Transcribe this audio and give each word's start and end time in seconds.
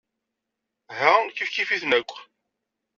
Ha 0.97 1.11
kif 1.35 1.49
kif-itent 1.53 1.97
akk. 1.99 2.13